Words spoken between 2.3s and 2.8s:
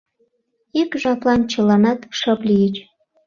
лийыч.